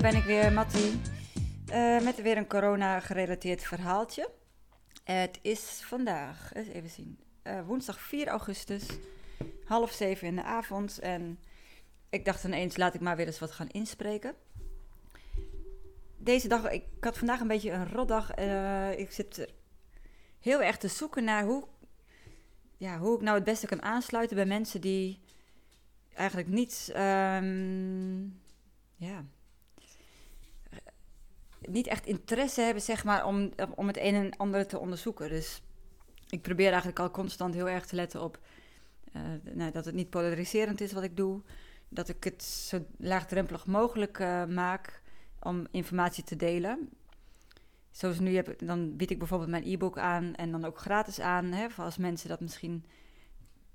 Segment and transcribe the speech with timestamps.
[0.00, 1.00] ben ik weer, Mattie.
[1.72, 4.30] Uh, met weer een corona-gerelateerd verhaaltje.
[5.04, 8.86] Het is vandaag, even zien, uh, woensdag 4 augustus,
[9.64, 10.98] half zeven in de avond.
[10.98, 11.38] En
[12.10, 14.34] ik dacht ineens, laat ik maar weer eens wat gaan inspreken.
[16.16, 18.38] Deze dag, ik had vandaag een beetje een rotdag.
[18.38, 19.52] Uh, ik zit
[20.38, 21.64] heel erg te zoeken naar hoe,
[22.76, 25.20] ja, hoe ik nou het beste kan aansluiten bij mensen die
[26.14, 28.40] eigenlijk niet, um,
[28.96, 29.24] ja,
[31.60, 35.28] niet echt interesse hebben, zeg maar, om, om het een en ander te onderzoeken.
[35.28, 35.62] Dus
[36.28, 38.38] ik probeer eigenlijk al constant heel erg te letten op
[39.12, 39.22] uh,
[39.54, 41.42] nou, dat het niet polariserend is wat ik doe.
[41.88, 45.02] Dat ik het zo laagdrempelig mogelijk uh, maak
[45.40, 46.88] om informatie te delen.
[47.90, 51.44] Zoals nu heb, dan bied ik bijvoorbeeld mijn e-book aan en dan ook gratis aan.
[51.44, 52.84] Hè, voor als mensen dat misschien,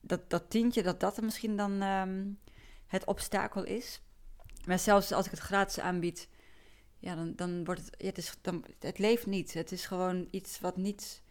[0.01, 2.39] dat, dat tientje, dat dat misschien dan um,
[2.87, 4.01] het obstakel is.
[4.65, 6.27] Maar zelfs als ik het gratis aanbied,
[7.05, 9.53] ja, dan, dan wordt het, het, is, dan, het leeft niet.
[9.53, 11.21] Het is gewoon iets wat niet.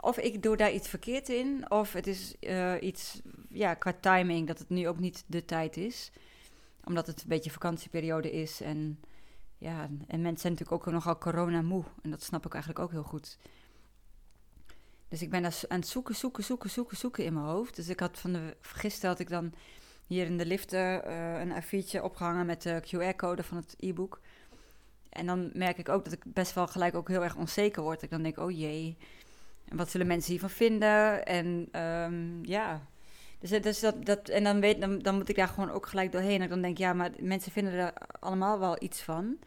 [0.00, 4.46] Of ik doe daar iets verkeerd in, of het is uh, iets, ja, qua timing,
[4.46, 6.10] dat het nu ook niet de tijd is.
[6.84, 9.00] Omdat het een beetje vakantieperiode is en
[9.58, 11.84] ja, en mensen zijn natuurlijk ook nogal corona moe.
[12.02, 13.38] En dat snap ik eigenlijk ook heel goed.
[15.08, 17.76] Dus ik ben daar aan het zoeken, zoeken, zoeken, zoeken, zoeken in mijn hoofd.
[17.76, 19.52] Dus ik had van de, gisteren had ik dan
[20.06, 24.20] hier in de liften uh, een A4'tje opgehangen met de QR-code van het e-book.
[25.14, 28.02] En dan merk ik ook dat ik best wel gelijk ook heel erg onzeker word.
[28.02, 28.96] Ik dan denk, oh jee,
[29.68, 31.26] wat zullen mensen hiervan vinden?
[31.26, 32.86] En um, ja,
[33.38, 36.12] dus, dus dat, dat, en dan, weet, dan, dan moet ik daar gewoon ook gelijk
[36.12, 36.42] doorheen.
[36.42, 39.38] En dan denk ik, ja, maar mensen vinden er allemaal wel iets van.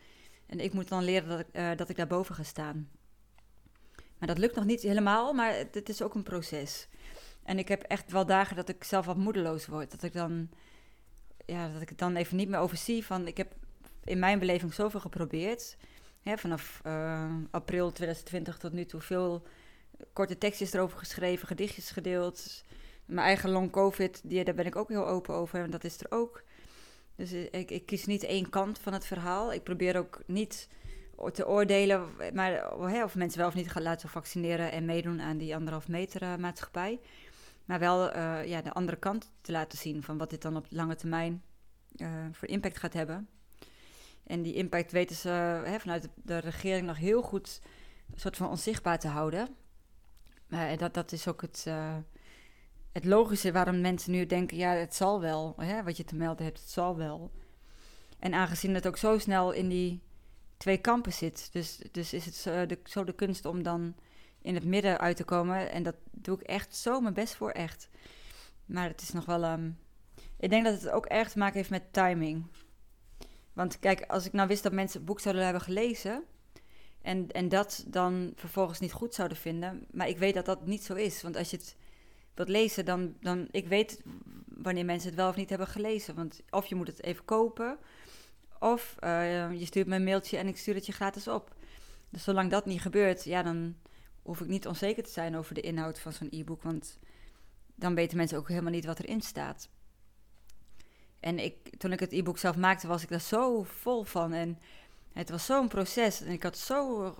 [0.45, 2.89] En ik moet dan leren dat ik, uh, dat ik daarboven ga staan.
[4.17, 6.87] Maar dat lukt nog niet helemaal, maar het, is ook een proces.
[7.43, 9.91] En ik heb echt wel dagen dat ik zelf wat moedeloos word.
[9.91, 10.49] Dat ik dan,
[11.45, 13.53] ja, dat ik het dan even niet meer overzie van, ik heb
[14.07, 15.77] in mijn beleving zoveel geprobeerd.
[16.35, 19.43] Vanaf uh, april 2020 tot nu toe veel
[20.13, 22.63] korte tekstjes erover geschreven, gedichtjes gedeeld.
[23.05, 25.63] Mijn eigen long covid, die, daar ben ik ook heel open over.
[25.63, 26.43] En dat is er ook.
[27.15, 29.53] Dus ik, ik kies niet één kant van het verhaal.
[29.53, 30.67] Ik probeer ook niet
[31.33, 35.55] te oordelen maar, of mensen wel of niet gaan laten vaccineren en meedoen aan die
[35.55, 36.99] anderhalf meter uh, maatschappij.
[37.65, 40.65] Maar wel uh, ja, de andere kant te laten zien van wat dit dan op
[40.69, 41.43] lange termijn
[42.31, 43.27] voor impact gaat hebben.
[44.27, 45.29] En die impact weten ze
[45.65, 47.61] hè, vanuit de regering nog heel goed
[48.13, 49.47] een soort van onzichtbaar te houden.
[50.47, 51.95] Maar dat, dat is ook het, uh,
[52.91, 55.53] het logische waarom mensen nu denken: ja, het zal wel.
[55.57, 57.31] Hè, wat je te melden hebt, het zal wel.
[58.19, 60.01] En aangezien het ook zo snel in die
[60.57, 63.95] twee kampen zit, dus, dus is het zo de, zo de kunst om dan
[64.41, 65.71] in het midden uit te komen.
[65.71, 67.89] En dat doe ik echt zo mijn best voor, echt.
[68.65, 69.43] Maar het is nog wel.
[69.43, 69.77] Um,
[70.39, 72.45] ik denk dat het ook erg te maken heeft met timing.
[73.57, 76.23] Want kijk, als ik nou wist dat mensen het boek zouden hebben gelezen.
[77.01, 79.85] En, en dat dan vervolgens niet goed zouden vinden.
[79.91, 81.21] Maar ik weet dat dat niet zo is.
[81.21, 81.75] Want als je het
[82.33, 84.01] wilt lezen, dan, dan ik weet
[84.45, 86.15] wanneer mensen het wel of niet hebben gelezen.
[86.15, 87.77] Want of je moet het even kopen.
[88.59, 91.55] Of uh, je stuurt me een mailtje en ik stuur het je gratis op.
[92.09, 93.75] Dus zolang dat niet gebeurt, ja, dan
[94.21, 96.63] hoef ik niet onzeker te zijn over de inhoud van zo'n e-book.
[96.63, 96.99] Want
[97.75, 99.69] dan weten mensen ook helemaal niet wat erin staat.
[101.19, 104.33] En ik, toen ik het e-book zelf maakte, was ik daar zo vol van.
[104.33, 104.59] En
[105.13, 106.21] het was zo'n proces.
[106.21, 107.13] En ik had zo'n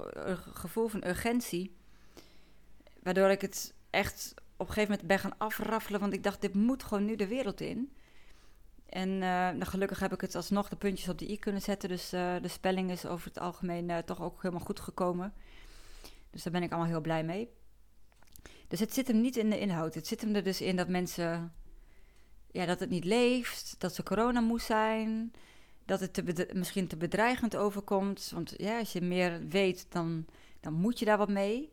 [0.54, 1.76] gevoel van urgentie.
[3.04, 6.00] Waardoor ik het echt op een gegeven moment ben gaan afraffelen.
[6.00, 7.92] Want ik dacht, dit moet gewoon nu de wereld in.
[8.90, 11.90] En uh, nou, gelukkig heb ik het alsnog de puntjes op de i kunnen zetten.
[11.90, 15.34] Dus uh, de spelling is over het algemeen uh, toch ook helemaal goed gekomen.
[16.30, 17.50] Dus daar ben ik allemaal heel blij mee.
[18.68, 19.94] Dus het zit hem niet in de inhoud.
[19.94, 21.54] Het zit hem er dus in dat mensen
[22.52, 25.32] ja, dat het niet leeft, dat ze corona moe zijn,
[25.86, 28.32] dat het misschien te bedreigend overkomt.
[28.34, 30.26] Want ja, als je meer weet, dan,
[30.60, 31.72] dan moet je daar wat mee.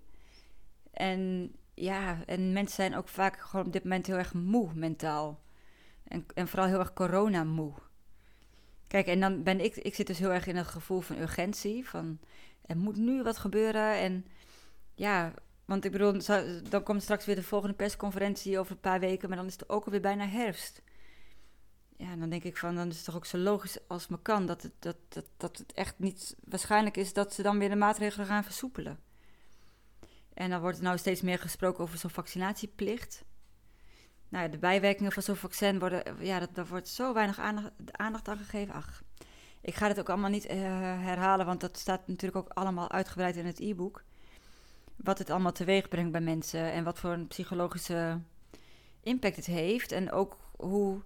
[0.90, 5.42] En ja, en mensen zijn ook vaak gewoon op dit moment heel erg moe mentaal.
[6.04, 7.72] En, en vooral heel erg corona moe.
[8.86, 11.88] Kijk, en dan ben ik, ik zit dus heel erg in het gevoel van urgentie.
[11.88, 12.18] Van
[12.66, 13.96] er moet nu wat gebeuren.
[13.96, 14.26] En
[14.94, 15.32] ja,
[15.64, 16.12] want ik bedoel,
[16.68, 19.68] dan komt straks weer de volgende persconferentie over een paar weken, maar dan is het
[19.68, 20.82] ook alweer bijna herfst.
[21.96, 24.46] Ja, dan denk ik van, dan is het toch ook zo logisch als me kan
[24.46, 27.76] dat het, dat, dat, dat het echt niet waarschijnlijk is dat ze dan weer de
[27.76, 28.98] maatregelen gaan versoepelen.
[30.34, 33.24] En dan wordt er nou steeds meer gesproken over zo'n vaccinatieplicht.
[34.28, 37.70] Nou ja, de bijwerkingen van zo'n vaccin worden, ja, dat, daar wordt zo weinig aandacht,
[37.90, 38.74] aandacht aan gegeven.
[38.74, 39.02] Ach,
[39.60, 40.52] ik ga het ook allemaal niet uh,
[41.00, 44.04] herhalen, want dat staat natuurlijk ook allemaal uitgebreid in het e-book
[44.96, 48.20] wat het allemaal teweeg brengt bij mensen en wat voor een psychologische
[49.00, 49.92] impact het heeft.
[49.92, 51.02] En ook hoe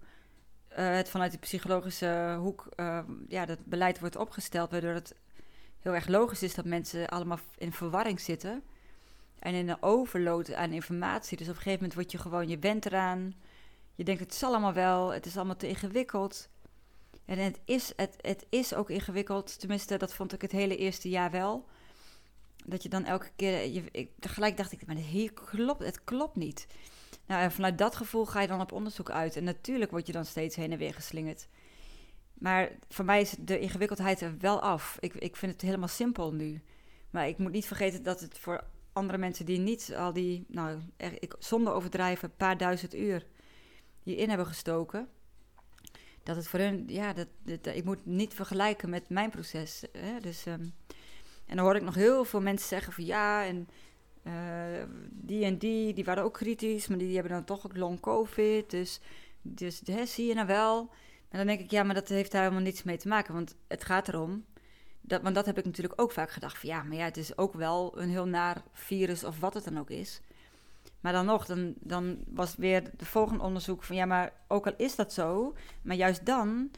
[0.69, 5.15] eh, het vanuit de psychologische hoek, uh, ja, dat beleid wordt opgesteld, waardoor het
[5.81, 8.63] heel erg logisch is dat mensen allemaal in verwarring zitten.
[9.39, 11.37] En in een overload aan informatie.
[11.37, 13.35] Dus op een gegeven moment word je gewoon, je bent eraan.
[13.95, 16.49] Je denkt, het is allemaal wel, het is allemaal te ingewikkeld.
[17.25, 19.59] En het is, het, het is ook ingewikkeld.
[19.59, 21.69] Tenminste, dat vond ik het hele eerste jaar wel.
[22.69, 26.37] Dat je dan elke keer, je, ik, tegelijk dacht ik, maar hier klopt, het klopt
[26.37, 26.67] niet.
[27.27, 29.37] Nou, en vanuit dat gevoel ga je dan op onderzoek uit.
[29.37, 31.49] En natuurlijk word je dan steeds heen en weer geslingerd.
[32.35, 34.97] Maar voor mij is de ingewikkeldheid er wel af.
[35.01, 36.63] Ik, ik vind het helemaal simpel nu.
[37.11, 40.79] Maar ik moet niet vergeten dat het voor andere mensen die niet al die, nou,
[40.97, 43.27] ik, zonder overdrijven, een paar duizend uur
[44.03, 45.09] hierin hebben gestoken.
[46.23, 47.27] Dat het voor hun, ja, dat,
[47.75, 49.85] ik moet niet vergelijken met mijn proces.
[49.93, 50.21] Hè?
[50.21, 50.73] Dus, um,
[51.49, 53.69] en dan hoor ik nog heel veel mensen zeggen van ja, en
[54.23, 54.33] uh,
[55.11, 58.01] die en die, die waren ook kritisch, maar die, die hebben dan toch ook long
[58.01, 58.71] covid.
[58.71, 59.01] Dus,
[59.43, 60.91] dus hè, zie je nou wel.
[61.29, 63.35] En dan denk ik, ja, maar dat heeft daar helemaal niets mee te maken.
[63.35, 64.45] Want het gaat erom,
[65.01, 66.59] dat, want dat heb ik natuurlijk ook vaak gedacht.
[66.59, 69.65] Van, ja, maar ja, het is ook wel een heel naar virus of wat het
[69.65, 70.21] dan ook is.
[71.01, 73.97] Maar dan nog, dan, dan was weer de volgende onderzoek van...
[73.97, 75.55] ja, maar ook al is dat zo...
[75.83, 76.71] maar juist dan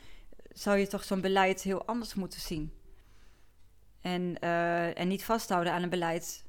[0.53, 2.73] zou je toch zo'n beleid heel anders moeten zien.
[4.01, 6.45] En, uh, en niet vasthouden aan een beleid...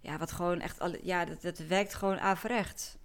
[0.00, 0.82] ja, wat gewoon echt...
[1.02, 2.96] Ja, dat, dat werkt gewoon averechts.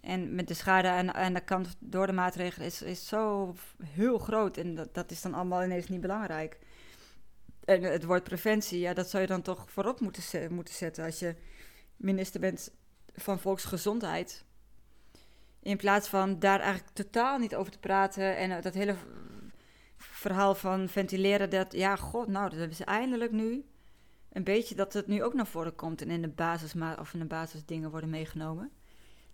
[0.00, 3.54] En met de schade aan, aan de kant door de maatregelen is, is zo
[3.84, 4.56] heel groot.
[4.56, 6.58] En dat, dat is dan allemaal ineens niet belangrijk.
[7.64, 11.18] En het woord preventie, ja, dat zou je dan toch voorop moeten, moeten zetten als
[11.18, 11.34] je
[11.96, 12.70] minister bent
[13.14, 14.44] van volksgezondheid.
[15.62, 18.96] In plaats van daar eigenlijk totaal niet over te praten en dat hele
[19.96, 23.64] verhaal van ventileren, dat ja, god, nou, dat hebben ze eindelijk nu.
[24.32, 27.18] Een beetje dat het nu ook naar voren komt en in de basis, of in
[27.18, 28.70] de basisdingen worden meegenomen.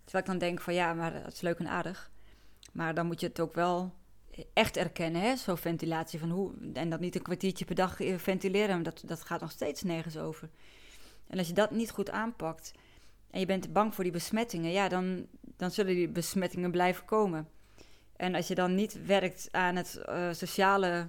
[0.03, 2.11] Terwijl ik dan denk van ja, maar dat is leuk en aardig.
[2.71, 3.93] Maar dan moet je het ook wel
[4.53, 5.35] echt erkennen, hè?
[5.35, 6.51] Zo'n ventilatie van hoe.
[6.73, 10.49] En dat niet een kwartiertje per dag ventileren, dat, dat gaat nog steeds nergens over.
[11.27, 12.71] En als je dat niet goed aanpakt
[13.31, 17.47] en je bent bang voor die besmettingen, ja, dan, dan zullen die besmettingen blijven komen.
[18.15, 21.07] En als je dan niet werkt aan het uh, sociale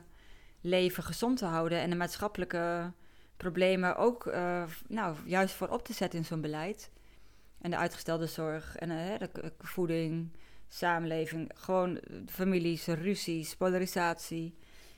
[0.60, 2.92] leven gezond te houden en de maatschappelijke
[3.36, 6.90] problemen ook uh, nou, juist voor op te zetten in zo'n beleid,
[7.60, 10.32] en de uitgestelde zorg en uh, de voeding,
[10.68, 14.54] samenleving, gewoon families, ruzies, polarisatie.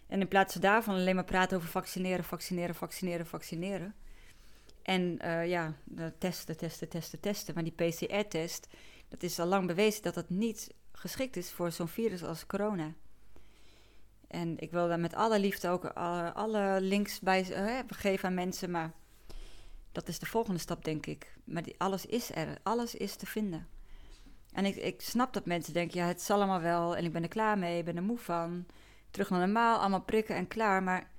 [0.06, 3.94] En in plaats daarvan alleen maar praten over vaccineren, vaccineren, vaccineren, vaccineren.
[4.82, 5.74] En ja,
[6.18, 7.54] testen, testen, testen, testen.
[7.54, 8.68] Maar die PCR-test,
[9.08, 12.92] dat is al lang bewezen dat dat niet geschikt is voor zo'n virus als corona.
[14.28, 18.70] En ik wil daar met alle liefde ook alle, links bij uh, geven aan mensen,
[18.70, 18.92] maar
[19.92, 21.36] dat is de volgende stap, denk ik.
[21.44, 23.68] Maar alles is er, alles is te vinden.
[24.52, 27.22] En ik, ik snap dat mensen denken, ja, het zal allemaal wel en ik ben
[27.22, 28.66] er klaar mee, ik ben er moe van.
[29.10, 30.82] Terug naar normaal, allemaal prikken en klaar.
[30.82, 31.10] Maar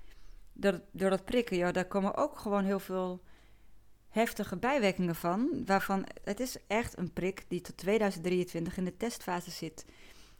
[0.53, 3.21] door, door dat prikken, ja, daar komen ook gewoon heel veel
[4.17, 5.63] heftige bijwerkingen van.
[5.65, 9.85] Waarvan het is echt een prik die tot 2023 in de testfase zit.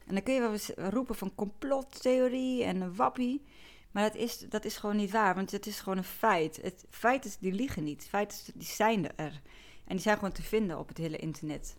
[0.06, 0.40] En dan kun je
[0.76, 3.46] wel roepen van complottheorie en wappie.
[3.92, 6.60] Maar dat is, dat is gewoon niet waar, want het is gewoon een feit.
[6.62, 8.08] Het feit is, die liegen niet.
[8.10, 9.42] Feiten die zijn er.
[9.86, 11.76] En die zijn gewoon te vinden op het hele internet.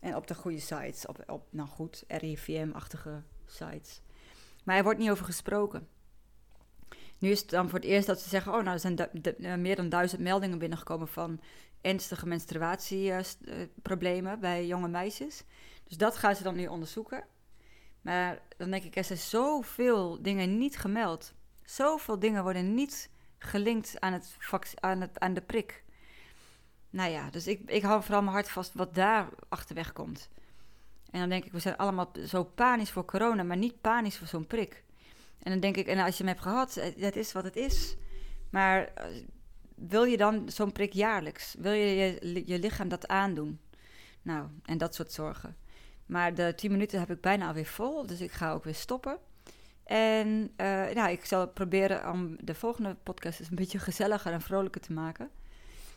[0.00, 1.06] En op de goede sites.
[1.06, 4.00] Op, op nou goed, RIVM-achtige sites.
[4.64, 5.88] Maar er wordt niet over gesproken.
[7.22, 9.54] Nu is het dan voor het eerst dat ze zeggen: Oh, nou, er zijn eh,
[9.54, 11.40] meer dan duizend meldingen binnengekomen van
[11.80, 15.44] ernstige menstruatieproblemen bij jonge meisjes.
[15.84, 17.24] Dus dat gaan ze dan nu onderzoeken.
[18.00, 21.34] Maar dan denk ik, er zijn zoveel dingen niet gemeld.
[21.64, 24.36] Zoveel dingen worden niet gelinkt aan, het,
[24.80, 25.84] aan, het, aan de prik.
[26.90, 30.28] Nou ja, dus ik, ik hou vooral mijn hart vast wat daar achterweg komt.
[31.10, 34.26] En dan denk ik, we zijn allemaal zo panisch voor corona, maar niet panisch voor
[34.26, 34.84] zo'n prik.
[35.42, 37.96] En dan denk ik, en als je hem hebt gehad, eh, is wat het is.
[38.50, 39.06] Maar eh,
[39.74, 41.54] wil je dan zo'n prik jaarlijks?
[41.58, 43.60] Wil je, je je lichaam dat aandoen?
[44.22, 45.56] Nou, en dat soort zorgen.
[46.06, 49.18] Maar de 10 minuten heb ik bijna alweer vol, dus ik ga ook weer stoppen.
[49.84, 54.40] En uh, nou, ik zal proberen om de volgende podcast eens een beetje gezelliger en
[54.40, 55.30] vrolijker te maken.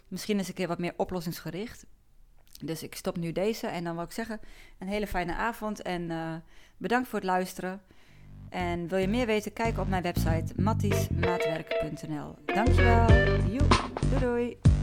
[0.08, 1.86] Misschien eens een keer wat meer oplossingsgericht.
[2.64, 4.40] Dus ik stop nu deze en dan wil ik zeggen
[4.78, 6.12] een hele fijne avond en
[6.78, 7.82] bedankt voor het luisteren.
[8.56, 12.36] En wil je meer weten, kijk op mijn website mattiesmaatwerk.nl.
[12.46, 13.06] Dankjewel.
[13.50, 13.90] Joep.
[14.10, 14.75] Doei doei.